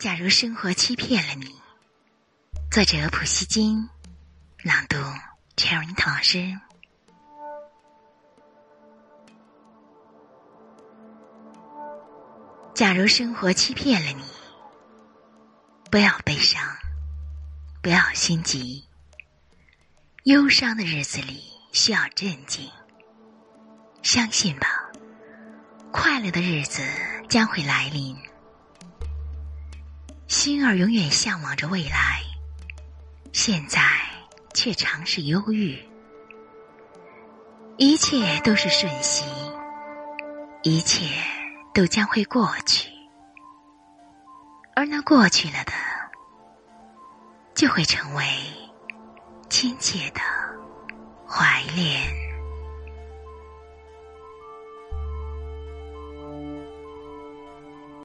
[0.00, 1.54] 假如生活欺骗了你，
[2.70, 3.86] 作者普希金，
[4.62, 4.96] 朗读
[5.56, 6.58] Cherry 老师。
[12.74, 14.24] 假如生活欺骗了你，
[15.90, 16.62] 不要悲伤，
[17.82, 18.88] 不要心急。
[20.24, 22.70] 忧伤的日子里需要镇静，
[24.02, 24.66] 相信吧，
[25.92, 26.82] 快乐的日子
[27.28, 28.16] 将会来临。
[30.40, 32.22] 心儿永远向往着未来，
[33.30, 33.82] 现在
[34.54, 35.78] 却常是忧郁。
[37.76, 39.26] 一切都是瞬息，
[40.62, 41.04] 一切
[41.74, 42.88] 都将会过去，
[44.74, 45.72] 而那过去了的，
[47.54, 48.24] 就会成为
[49.50, 50.22] 亲切的
[51.28, 52.19] 怀恋。